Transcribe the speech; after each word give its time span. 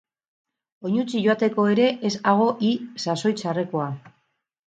Oinutsik 0.89 1.23
joateko 1.25 1.65
ere 1.73 1.85
ez 2.09 2.11
hago 2.31 2.49
hi 2.67 2.71
sasoi 3.05 3.33
txarrekoa. 3.43 3.91